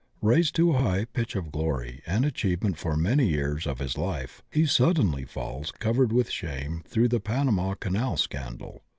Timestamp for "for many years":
2.79-3.67